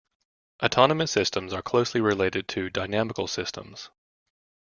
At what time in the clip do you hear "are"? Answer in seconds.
1.53-1.61